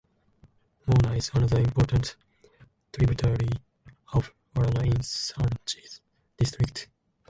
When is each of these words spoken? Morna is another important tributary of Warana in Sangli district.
Morna 0.87 1.15
is 1.15 1.29
another 1.35 1.59
important 1.59 2.15
tributary 2.91 3.49
of 4.13 4.33
Warana 4.55 4.83
in 4.87 4.93
Sangli 4.97 5.99
district. 6.37 6.89